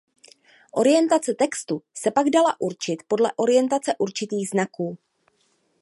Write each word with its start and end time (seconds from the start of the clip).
Orientace 0.83 1.35
textu 1.41 1.77
se 2.03 2.11
pak 2.15 2.29
dala 2.29 2.55
určit 2.61 3.03
podle 3.07 3.31
orientace 3.37 3.95
určitých 3.99 4.49
znaků. 4.49 4.97